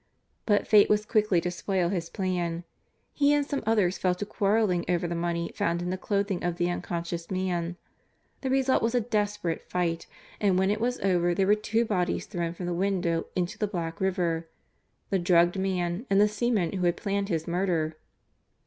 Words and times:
But 0.47 0.65
fate 0.65 0.89
was 0.89 1.05
quickly 1.05 1.39
to 1.41 1.51
spoil 1.51 1.89
his 1.89 2.09
plan. 2.09 2.63
He 3.13 3.33
and 3.35 3.45
some 3.45 3.61
others 3.67 3.99
fell 3.99 4.15
to 4.15 4.25
quarreling 4.25 4.83
over 4.89 5.07
the 5.07 5.13
money 5.13 5.51
found 5.53 5.79
in 5.79 5.91
the 5.91 5.95
clothing 5.97 6.43
of 6.43 6.57
the 6.57 6.71
unconscious 6.71 7.29
man. 7.29 7.77
The 8.41 8.49
result 8.49 8.81
was 8.81 8.95
a 8.95 8.99
desperate 9.01 9.69
fight, 9.69 10.07
and 10.39 10.57
when 10.57 10.71
it 10.71 10.81
was 10.81 10.99
over 11.01 11.35
there 11.35 11.45
were 11.45 11.53
two 11.53 11.85
bodies 11.85 12.25
thrown 12.25 12.53
from 12.55 12.65
the 12.65 12.73
window 12.73 13.27
into 13.35 13.59
the 13.59 13.67
black 13.67 14.01
river 14.01 14.47
the 15.11 15.19
drugged 15.19 15.59
man 15.59 16.07
and 16.09 16.19
the 16.19 16.27
seaman 16.27 16.71
who 16.73 16.87
had 16.87 16.97
planned 16.97 17.29
his 17.29 17.47
murder. 17.47 17.95